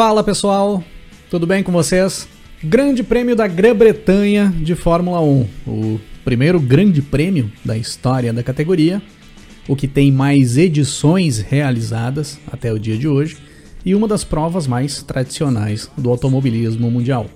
[0.00, 0.82] Fala pessoal,
[1.28, 2.26] tudo bem com vocês?
[2.64, 9.02] Grande Prêmio da Grã-Bretanha de Fórmula 1, o primeiro grande prêmio da história da categoria,
[9.68, 13.36] o que tem mais edições realizadas até o dia de hoje.
[13.84, 17.26] E uma das provas mais tradicionais do automobilismo mundial.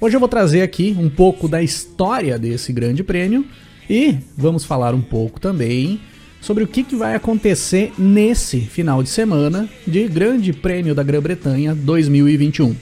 [0.00, 3.44] Hoje eu vou trazer aqui um pouco da história desse grande prêmio.
[3.90, 6.00] E vamos falar um pouco também
[6.44, 11.74] sobre o que, que vai acontecer nesse final de semana de Grande Prêmio da Grã-Bretanha
[11.74, 12.76] 2021.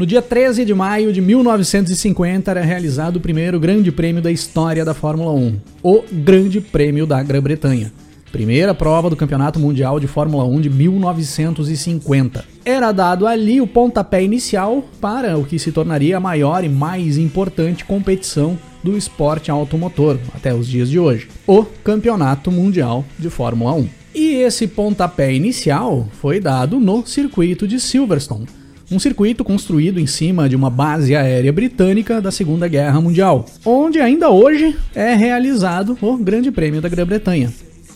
[0.00, 4.82] No dia 13 de maio de 1950 era realizado o primeiro grande prêmio da história
[4.82, 7.92] da Fórmula 1, o Grande Prêmio da Grã-Bretanha.
[8.32, 12.46] Primeira prova do Campeonato Mundial de Fórmula 1 de 1950.
[12.64, 17.18] Era dado ali o pontapé inicial para o que se tornaria a maior e mais
[17.18, 23.74] importante competição do esporte automotor até os dias de hoje, o Campeonato Mundial de Fórmula
[23.74, 23.88] 1.
[24.14, 28.46] E esse pontapé inicial foi dado no circuito de Silverstone,
[28.90, 34.00] um circuito construído em cima de uma base aérea britânica da Segunda Guerra Mundial, onde
[34.00, 37.52] ainda hoje é realizado o Grande Prêmio da Grã-Bretanha.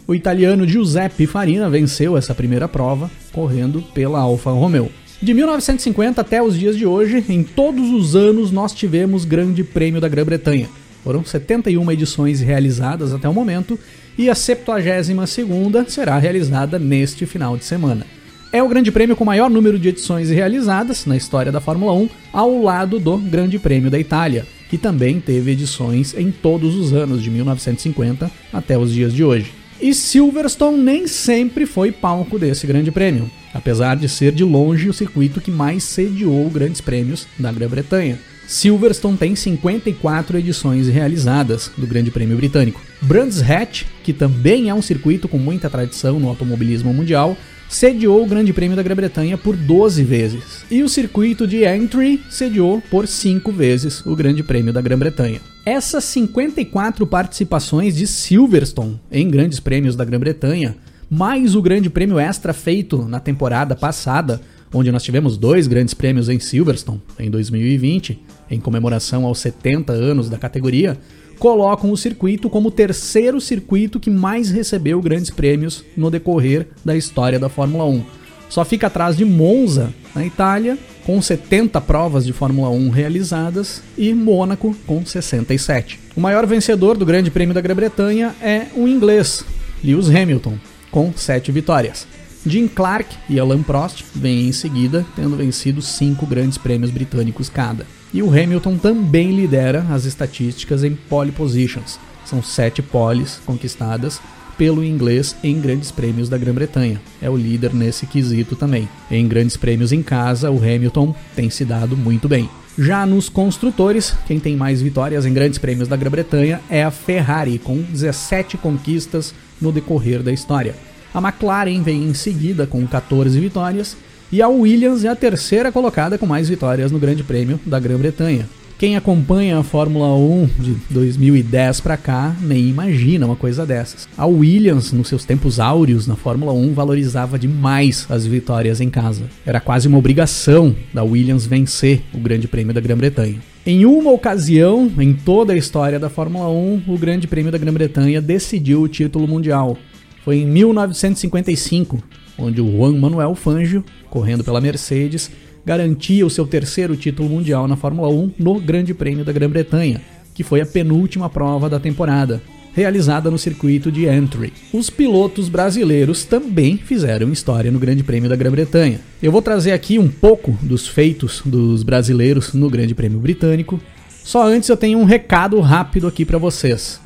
[0.06, 4.90] O italiano Giuseppe Farina venceu essa primeira prova correndo pela Alfa Romeo.
[5.20, 10.00] De 1950 até os dias de hoje, em todos os anos nós tivemos Grande Prêmio
[10.00, 10.68] da Grã-Bretanha.
[11.02, 13.78] Foram 71 edições realizadas até o momento
[14.16, 18.06] e a 72ª será realizada neste final de semana.
[18.54, 22.08] É o Grande Prêmio com maior número de edições realizadas na história da Fórmula 1,
[22.32, 27.20] ao lado do Grande Prêmio da Itália, que também teve edições em todos os anos
[27.20, 29.52] de 1950 até os dias de hoje.
[29.80, 34.94] E Silverstone nem sempre foi palco desse Grande Prêmio, apesar de ser de longe o
[34.94, 38.20] circuito que mais sediou grandes prêmios da Grã-Bretanha.
[38.46, 42.80] Silverstone tem 54 edições realizadas do Grande Prêmio Britânico.
[43.02, 47.36] Brands Hatch, que também é um circuito com muita tradição no automobilismo mundial,
[47.68, 52.80] sediou o Grande Prêmio da Grã-Bretanha por 12 vezes, e o circuito de Entry sediou
[52.90, 55.40] por 5 vezes o Grande Prêmio da Grã-Bretanha.
[55.66, 60.76] Essas 54 participações de Silverstone em grandes prêmios da Grã-Bretanha,
[61.10, 64.40] mais o Grande Prêmio Extra feito na temporada passada,
[64.72, 68.20] onde nós tivemos dois grandes prêmios em Silverstone em 2020,
[68.50, 70.98] em comemoração aos 70 anos da categoria,
[71.34, 76.96] colocam o circuito como o terceiro circuito que mais recebeu grandes prêmios no decorrer da
[76.96, 78.02] história da Fórmula 1.
[78.48, 84.14] Só fica atrás de Monza, na Itália, com 70 provas de Fórmula 1 realizadas, e
[84.14, 85.98] Mônaco, com 67.
[86.16, 89.44] O maior vencedor do Grande Prêmio da Grã-Bretanha é o inglês,
[89.82, 90.56] Lewis Hamilton,
[90.90, 92.06] com 7 vitórias.
[92.46, 97.86] Jim Clark e Alan Prost vêm em seguida, tendo vencido cinco grandes prêmios britânicos cada.
[98.12, 101.98] E o Hamilton também lidera as estatísticas em pole positions.
[102.26, 104.20] São sete poles conquistadas
[104.58, 107.00] pelo inglês em grandes prêmios da Grã-Bretanha.
[107.20, 108.88] É o líder nesse quesito também.
[109.10, 112.48] Em grandes prêmios em casa, o Hamilton tem se dado muito bem.
[112.76, 117.58] Já nos construtores, quem tem mais vitórias em grandes prêmios da Grã-Bretanha é a Ferrari,
[117.58, 120.74] com 17 conquistas no decorrer da história.
[121.14, 123.96] A McLaren vem em seguida com 14 vitórias
[124.32, 128.48] e a Williams é a terceira colocada com mais vitórias no Grande Prêmio da Grã-Bretanha.
[128.76, 134.08] Quem acompanha a Fórmula 1 de 2010 para cá nem imagina uma coisa dessas.
[134.18, 139.22] A Williams, nos seus tempos áureos na Fórmula 1, valorizava demais as vitórias em casa.
[139.46, 143.38] Era quase uma obrigação da Williams vencer o Grande Prêmio da Grã-Bretanha.
[143.64, 148.20] Em uma ocasião, em toda a história da Fórmula 1, o Grande Prêmio da Grã-Bretanha
[148.20, 149.78] decidiu o título mundial.
[150.24, 152.02] Foi em 1955,
[152.38, 155.30] onde o Juan Manuel Fangio, correndo pela Mercedes,
[155.66, 160.00] garantia o seu terceiro título mundial na Fórmula 1 no Grande Prêmio da Grã-Bretanha,
[160.32, 162.42] que foi a penúltima prova da temporada,
[162.72, 164.50] realizada no circuito de Entry.
[164.72, 169.00] Os pilotos brasileiros também fizeram história no Grande Prêmio da Grã-Bretanha.
[169.22, 173.78] Eu vou trazer aqui um pouco dos feitos dos brasileiros no Grande Prêmio Britânico.
[174.24, 177.03] Só antes eu tenho um recado rápido aqui para vocês.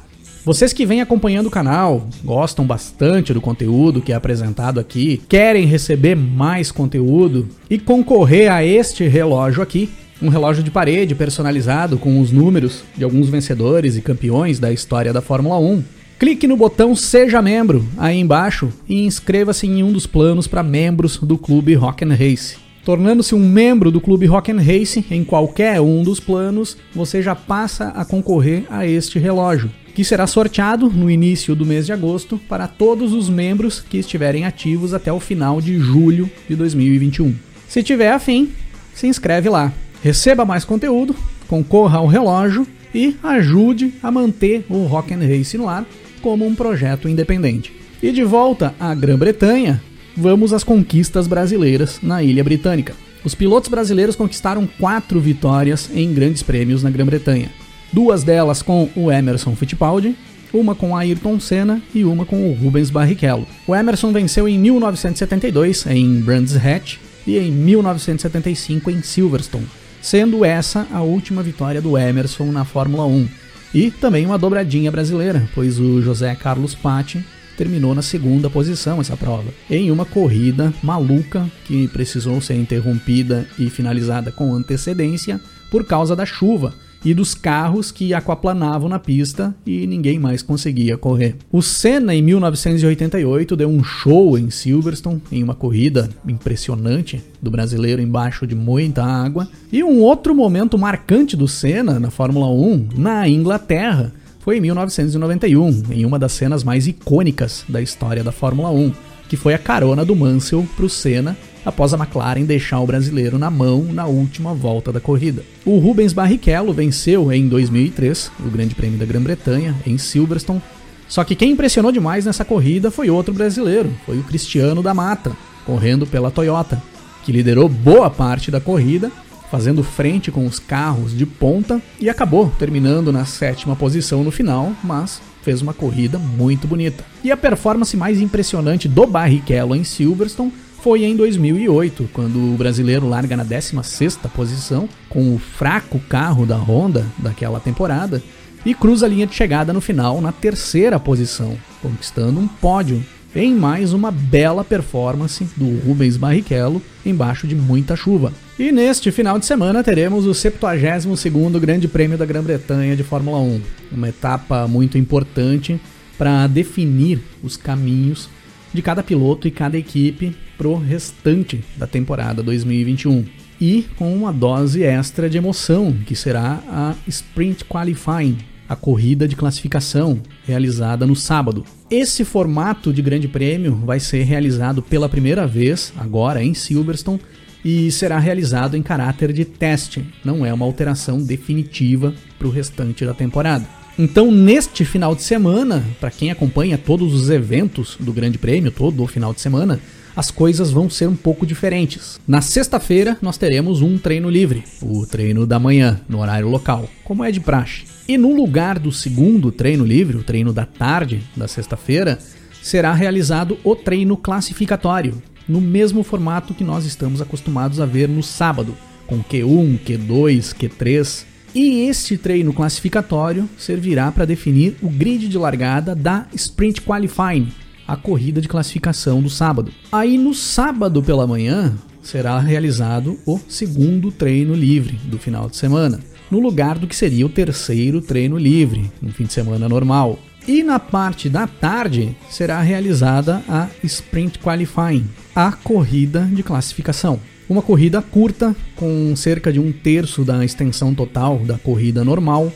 [0.49, 5.67] Vocês que vêm acompanhando o canal, gostam bastante do conteúdo que é apresentado aqui, querem
[5.67, 9.91] receber mais conteúdo e concorrer a este relógio aqui,
[10.23, 15.13] um relógio de parede personalizado com os números de alguns vencedores e campeões da história
[15.13, 15.85] da Fórmula 1.
[16.19, 21.19] Clique no botão Seja Membro aí embaixo e inscreva-se em um dos planos para membros
[21.19, 22.57] do Clube Rock and Race.
[22.87, 27.35] Tornando-se um membro do Clube Rock and Race em qualquer um dos planos, você já
[27.35, 32.41] passa a concorrer a este relógio que será sorteado no início do mês de agosto
[32.49, 37.35] para todos os membros que estiverem ativos até o final de julho de 2021.
[37.67, 38.53] Se tiver afim,
[38.95, 39.73] se inscreve lá.
[40.01, 41.17] Receba mais conteúdo,
[41.49, 42.65] concorra ao relógio
[42.95, 45.85] e ajude a manter o Rock and Race no ar
[46.23, 47.73] como um projeto independente.
[48.01, 49.83] E de volta à Grã-Bretanha,
[50.17, 52.95] vamos às conquistas brasileiras na Ilha Britânica.
[53.25, 57.51] Os pilotos brasileiros conquistaram quatro vitórias em grandes prêmios na Grã-Bretanha.
[57.93, 60.15] Duas delas com o Emerson Fittipaldi,
[60.53, 63.47] uma com Ayrton Senna e uma com o Rubens Barrichello.
[63.67, 69.67] O Emerson venceu em 1972 em Brands Hatch e em 1975 em Silverstone,
[70.03, 73.29] sendo essa a última vitória do Emerson na Fórmula 1.
[73.75, 77.25] E também uma dobradinha brasileira, pois o José Carlos Patti
[77.57, 83.69] terminou na segunda posição essa prova, em uma corrida maluca que precisou ser interrompida e
[83.69, 85.41] finalizada com antecedência
[85.71, 86.73] por causa da chuva
[87.05, 91.37] e dos carros que aquaplanavam na pista e ninguém mais conseguia correr.
[91.51, 98.03] O Senna, em 1988, deu um show em Silverstone, em uma corrida impressionante do brasileiro
[98.03, 99.49] embaixo de muita água.
[99.73, 105.83] E um outro momento marcante do Senna na Fórmula 1, na Inglaterra, foi em 1991,
[105.91, 108.93] em uma das cenas mais icônicas da história da Fórmula 1,
[109.29, 111.37] que foi a carona do Mansell para o Senna
[111.69, 115.45] após a McLaren deixar o brasileiro na mão na última volta da corrida.
[115.67, 120.63] O Rubens Barrichello venceu em 2003 o Grande Prêmio da Grã-Bretanha, em Silverstone,
[121.07, 125.37] só que quem impressionou demais nessa corrida foi outro brasileiro, foi o Cristiano da Mata,
[125.67, 126.83] correndo pela Toyota,
[127.23, 129.13] que liderou boa parte da corrida,
[129.51, 134.73] fazendo frente com os carros de ponta e acabou terminando na sétima posição no final,
[134.83, 137.05] mas fez uma corrida muito bonita.
[137.23, 140.53] E a performance mais impressionante do Barrichello em Silverstone
[140.83, 146.57] foi em 2008, quando o brasileiro larga na 16ª posição, com o fraco carro da
[146.57, 148.23] Honda daquela temporada,
[148.65, 153.05] e cruza a linha de chegada no final na terceira posição, conquistando um pódio
[153.35, 158.33] em mais uma bela performance do Rubens Barrichello embaixo de muita chuva.
[158.59, 163.61] E neste final de semana teremos o 72º Grande Prêmio da Grã-Bretanha de Fórmula 1,
[163.93, 165.81] uma etapa muito importante
[166.17, 168.29] para definir os caminhos
[168.73, 173.25] de cada piloto e cada equipe pro restante da temporada 2021.
[173.61, 178.39] E com uma dose extra de emoção, que será a Sprint Qualifying,
[178.69, 181.65] a corrida de classificação realizada no sábado.
[181.91, 187.21] Esse formato de Grande Prêmio vai ser realizado pela primeira vez agora em Silverstone
[187.65, 193.05] e será realizado em caráter de teste, não é uma alteração definitiva para o restante
[193.05, 193.67] da temporada.
[193.99, 199.03] Então, neste final de semana, para quem acompanha todos os eventos do Grande Prêmio, todo
[199.03, 199.81] o final de semana,
[200.19, 202.19] as coisas vão ser um pouco diferentes.
[202.27, 207.23] Na sexta-feira, nós teremos um treino livre, o treino da manhã, no horário local, como
[207.23, 207.85] é de praxe.
[208.09, 212.19] E no lugar do segundo treino livre, o treino da tarde da sexta-feira,
[212.61, 218.21] será realizado o treino classificatório, no mesmo formato que nós estamos acostumados a ver no
[218.21, 218.77] sábado,
[219.07, 225.95] com Q1, Q2, Q3 e este treino classificatório servirá para definir o grid de largada
[225.95, 227.53] da Sprint Qualifying,
[227.89, 229.73] a corrida de classificação do sábado.
[229.91, 235.99] Aí no sábado pela manhã será realizado o segundo treino livre do final de semana,
[236.31, 240.19] no lugar do que seria o terceiro treino livre no fim de semana normal.
[240.47, 247.19] E na parte da tarde será realizada a Sprint Qualifying, a corrida de classificação.
[247.49, 252.53] Uma corrida curta, com cerca de um terço da extensão total da corrida normal,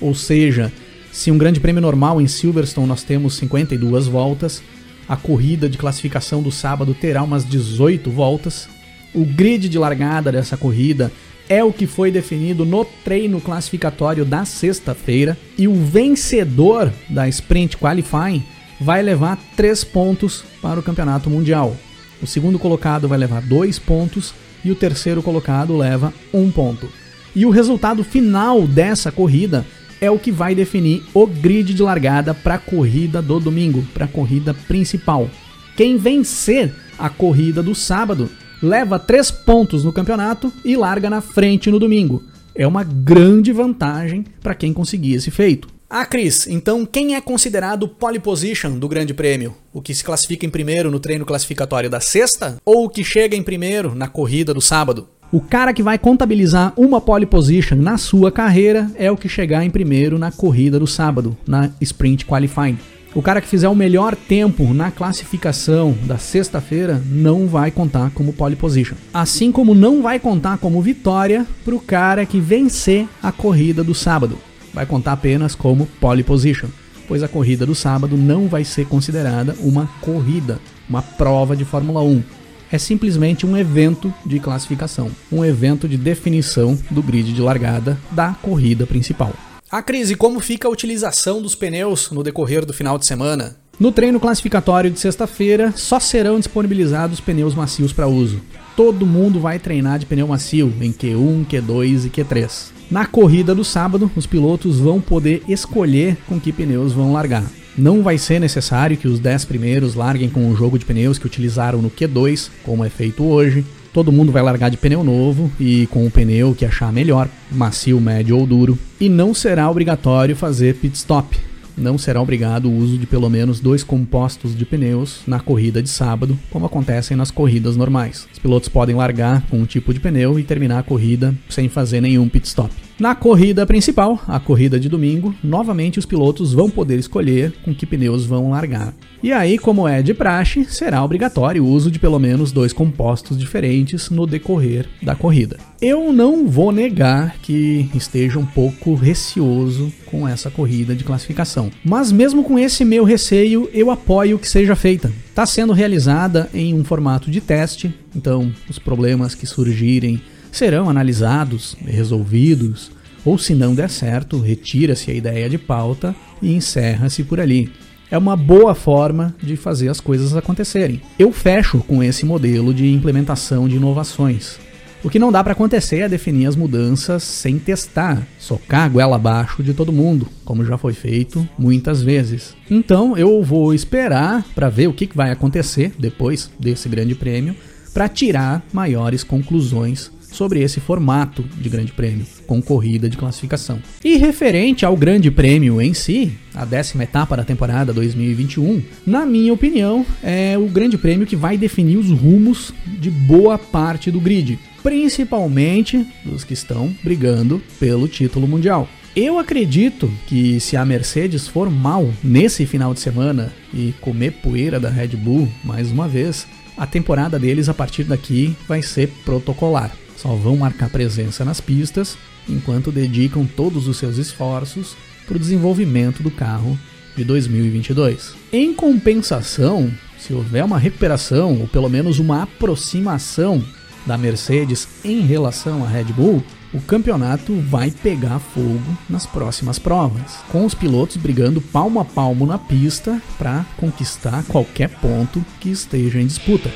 [0.00, 0.72] ou seja,
[1.12, 4.62] se um grande prêmio normal em Silverstone nós temos 52 voltas,
[5.08, 8.68] a corrida de classificação do sábado terá umas 18 voltas.
[9.14, 11.12] O grid de largada dessa corrida
[11.48, 17.76] é o que foi definido no treino classificatório da sexta-feira e o vencedor da Sprint
[17.76, 18.42] Qualifying
[18.80, 21.76] vai levar 3 pontos para o Campeonato Mundial.
[22.20, 24.34] O segundo colocado vai levar dois pontos
[24.64, 26.88] e o terceiro colocado leva um ponto.
[27.34, 29.64] E o resultado final dessa corrida
[30.00, 34.04] é o que vai definir o grid de largada para a corrida do domingo, para
[34.04, 35.30] a corrida principal.
[35.76, 38.30] Quem vencer a corrida do sábado
[38.62, 42.22] leva três pontos no campeonato e larga na frente no domingo.
[42.54, 45.68] É uma grande vantagem para quem conseguir esse feito.
[45.88, 49.54] Ah, Cris, então quem é considerado pole position do Grande Prêmio?
[49.72, 53.36] O que se classifica em primeiro no treino classificatório da sexta ou o que chega
[53.36, 55.08] em primeiro na corrida do sábado?
[55.32, 59.64] O cara que vai contabilizar uma pole position na sua carreira é o que chegar
[59.64, 62.78] em primeiro na corrida do sábado, na Sprint Qualifying.
[63.12, 68.32] O cara que fizer o melhor tempo na classificação da sexta-feira não vai contar como
[68.32, 68.94] pole position.
[69.12, 73.94] Assim como não vai contar como vitória para o cara que vencer a corrida do
[73.94, 74.38] sábado
[74.72, 76.68] vai contar apenas como pole position.
[77.08, 82.02] pois a corrida do sábado não vai ser considerada uma corrida, uma prova de Fórmula
[82.02, 82.22] 1.
[82.70, 88.34] É simplesmente um evento de classificação, um evento de definição do grid de largada da
[88.42, 89.32] corrida principal.
[89.70, 93.56] A crise, como fica a utilização dos pneus no decorrer do final de semana?
[93.78, 98.40] No treino classificatório de sexta-feira, só serão disponibilizados pneus macios para uso.
[98.74, 102.70] Todo mundo vai treinar de pneu macio em Q1, Q2 e Q3.
[102.90, 107.44] Na corrida do sábado, os pilotos vão poder escolher com que pneus vão largar.
[107.76, 111.26] Não vai ser necessário que os 10 primeiros larguem com o jogo de pneus que
[111.26, 113.64] utilizaram no Q2, como é feito hoje.
[113.92, 118.00] Todo mundo vai largar de pneu novo e com o pneu que achar melhor, macio,
[118.00, 118.78] médio ou duro.
[119.00, 121.38] E não será obrigatório fazer pit stop
[121.76, 125.90] não será obrigado o uso de pelo menos dois compostos de pneus na corrida de
[125.90, 128.26] sábado, como acontecem nas corridas normais.
[128.32, 132.00] Os pilotos podem largar com um tipo de pneu e terminar a corrida sem fazer
[132.00, 132.85] nenhum pit stop.
[132.98, 137.84] Na corrida principal, a corrida de domingo, novamente os pilotos vão poder escolher com que
[137.84, 138.94] pneus vão largar.
[139.22, 143.36] E aí, como é de praxe, será obrigatório o uso de pelo menos dois compostos
[143.36, 145.58] diferentes no decorrer da corrida.
[145.78, 152.10] Eu não vou negar que esteja um pouco receoso com essa corrida de classificação, mas
[152.10, 155.12] mesmo com esse meu receio, eu apoio que seja feita.
[155.28, 160.18] Está sendo realizada em um formato de teste, então os problemas que surgirem
[160.52, 162.90] serão analisados, resolvidos,
[163.24, 167.72] ou se não der certo, retira-se a ideia de pauta e encerra-se por ali.
[168.08, 171.02] É uma boa forma de fazer as coisas acontecerem.
[171.18, 174.58] Eu fecho com esse modelo de implementação de inovações.
[175.02, 179.16] O que não dá para acontecer é definir as mudanças sem testar, socar a goela
[179.16, 182.56] abaixo de todo mundo, como já foi feito muitas vezes.
[182.70, 187.54] Então eu vou esperar para ver o que vai acontecer depois desse grande prêmio,
[187.92, 193.80] para tirar maiores conclusões sobre esse formato de Grande Prêmio, com corrida de classificação.
[194.04, 199.52] E referente ao Grande Prêmio em si, a décima etapa da temporada 2021, na minha
[199.52, 204.58] opinião, é o Grande Prêmio que vai definir os rumos de boa parte do grid,
[204.82, 208.86] principalmente dos que estão brigando pelo título mundial.
[209.16, 214.78] Eu acredito que se a Mercedes for mal nesse final de semana e comer poeira
[214.78, 219.90] da Red Bull mais uma vez, a temporada deles a partir daqui vai ser protocolar
[220.16, 222.16] só vão marcar presença nas pistas
[222.48, 224.96] enquanto dedicam todos os seus esforços
[225.26, 226.78] para o desenvolvimento do carro
[227.16, 228.34] de 2022.
[228.52, 233.62] Em compensação, se houver uma recuperação ou pelo menos uma aproximação
[234.06, 236.42] da Mercedes em relação à Red Bull,
[236.72, 242.46] o campeonato vai pegar fogo nas próximas provas, com os pilotos brigando palmo a palmo
[242.46, 246.70] na pista para conquistar qualquer ponto que esteja em disputa.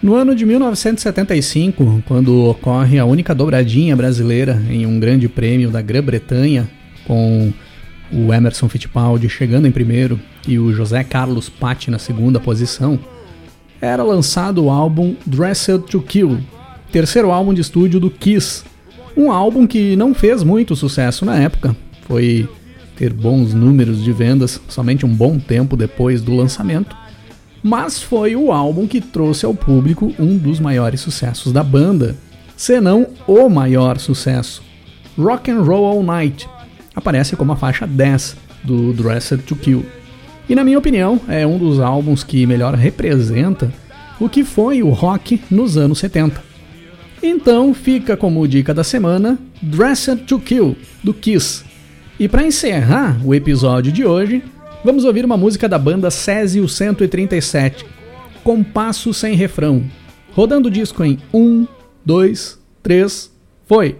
[0.00, 5.82] No ano de 1975, quando ocorre a única dobradinha brasileira em um grande prêmio da
[5.82, 6.70] Grã-Bretanha,
[7.04, 7.52] com
[8.12, 12.96] o Emerson Fittipaldi chegando em primeiro e o José Carlos Patti na segunda posição,
[13.80, 16.38] era lançado o álbum Dressed to Kill,
[16.92, 18.62] terceiro álbum de estúdio do Kiss.
[19.16, 21.74] Um álbum que não fez muito sucesso na época,
[22.06, 22.48] foi
[22.96, 26.96] ter bons números de vendas somente um bom tempo depois do lançamento
[27.62, 32.16] mas foi o álbum que trouxe ao público um dos maiores sucessos da banda,
[32.56, 34.62] se não o maior sucesso.
[35.16, 36.48] Rock and Roll All Night
[36.94, 39.84] aparece como a faixa 10 do Dressed to Kill.
[40.48, 43.72] E na minha opinião, é um dos álbuns que melhor representa
[44.18, 46.42] o que foi o rock nos anos 70.
[47.22, 51.64] Então fica como dica da semana Dressed to Kill do Kiss.
[52.18, 54.42] E para encerrar o episódio de hoje,
[54.84, 57.84] Vamos ouvir uma música da banda Césio 137,
[58.44, 59.84] Compasso Sem Refrão,
[60.32, 61.66] rodando o disco em 1,
[62.04, 63.32] 2, 3,
[63.66, 63.96] foi!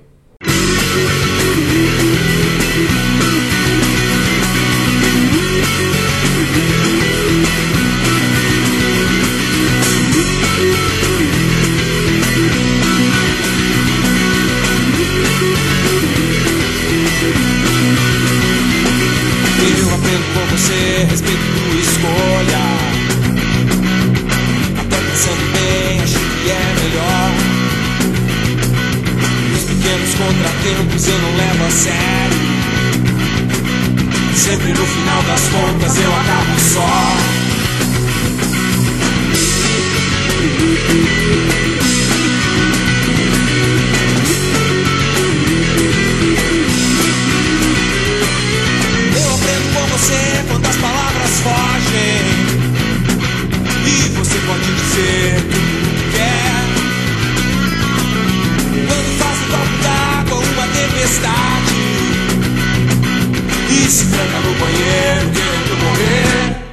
[35.18, 37.16] final das contas eu acabo só.
[49.16, 52.22] Eu aprendo com você quando as palavras fogem
[53.86, 56.52] E você pode dizer que quer
[58.86, 61.67] Quando faz um copo d'água uma tempestade
[64.18, 66.67] tranca no banheiro quero morrer.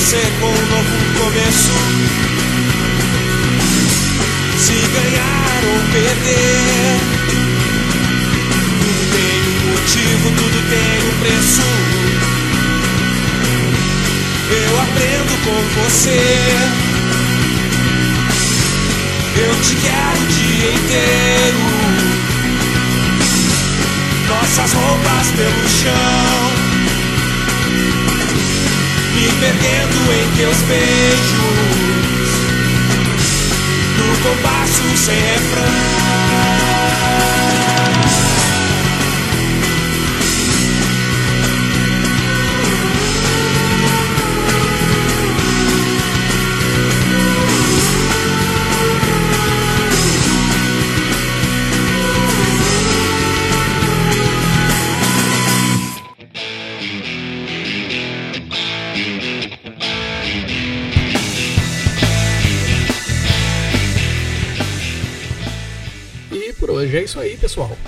[0.00, 1.76] você com um novo começo.
[4.58, 7.00] Se ganhar ou perder,
[8.80, 11.68] tudo tem um motivo, tudo tem um preço.
[14.50, 16.20] Eu aprendo com você.
[19.36, 21.60] Eu te quero o dia inteiro.
[24.28, 26.19] Nossas roupas pelo chão.
[29.40, 31.32] Perdendo em teus beijos.
[33.96, 37.29] No compasso sem refrão.
[66.90, 67.78] Hoje é isso aí, pessoal.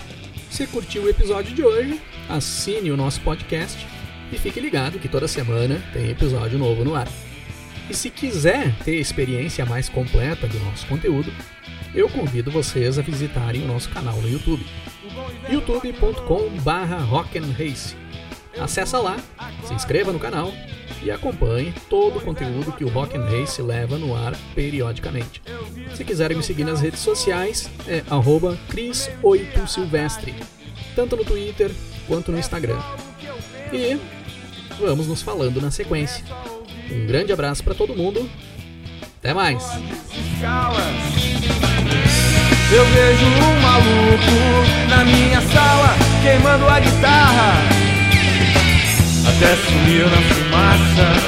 [0.48, 3.84] Se curtiu o episódio de hoje, assine o nosso podcast
[4.30, 7.08] e fique ligado que toda semana tem episódio novo no ar.
[7.90, 11.32] E se quiser ter a experiência mais completa do nosso conteúdo,
[11.92, 14.64] eu convido vocês a visitarem o nosso canal no YouTube.
[15.50, 17.96] youtube.com/rock'n'race.
[18.56, 19.16] Acesse lá,
[19.64, 20.54] se inscreva no canal
[21.04, 25.42] e acompanhe todo o conteúdo que o Rock and Race leva no ar periodicamente.
[25.94, 30.34] Se quiserem me seguir nas redes sociais, é arroba Cris8Silvestre,
[30.94, 31.70] tanto no Twitter
[32.06, 32.78] quanto no Instagram.
[33.72, 33.98] E
[34.78, 36.24] vamos nos falando na sequência.
[36.90, 38.28] Um grande abraço para todo mundo.
[39.18, 39.64] Até mais!
[42.74, 47.71] Eu vejo um maluco na minha sala queimando a guitarra
[49.26, 51.21] até sumiu na fumaça.